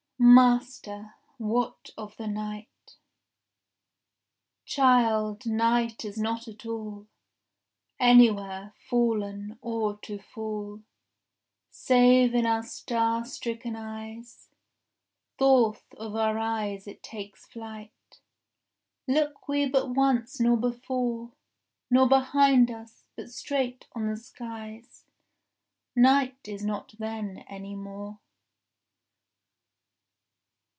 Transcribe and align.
7 0.23 0.35
Master, 0.35 1.15
what 1.39 1.89
of 1.97 2.15
the 2.17 2.27
night?— 2.27 2.95
Child, 4.65 5.47
night 5.47 6.05
is 6.05 6.19
not 6.19 6.47
at 6.47 6.63
all 6.63 7.07
Anywhere, 7.99 8.75
fallen 8.87 9.57
or 9.63 9.97
to 10.03 10.19
fall, 10.19 10.83
Save 11.71 12.35
in 12.35 12.45
our 12.45 12.61
star 12.61 13.25
stricken 13.25 13.75
eyes. 13.75 14.47
Forth 15.39 15.91
of 15.97 16.15
our 16.15 16.37
eyes 16.37 16.85
it 16.85 17.01
takes 17.01 17.47
flight, 17.47 18.19
Look 19.07 19.47
we 19.47 19.67
but 19.67 19.89
once 19.95 20.39
nor 20.39 20.55
before 20.55 21.31
Nor 21.89 22.07
behind 22.07 22.69
us, 22.69 23.05
but 23.15 23.31
straight 23.31 23.87
on 23.93 24.07
the 24.07 24.17
skies; 24.17 25.03
Night 25.95 26.47
is 26.47 26.63
not 26.63 26.93
then 26.99 27.39
any 27.49 27.73
more. 27.73 28.19